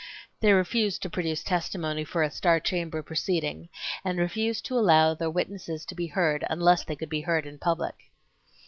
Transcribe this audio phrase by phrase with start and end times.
[0.39, 3.69] They refused to produce testimony for a "star chamber proceeding,"
[4.03, 7.59] and refused to allow their witnesses to be heard unless they could be heard in
[7.59, 8.09] public.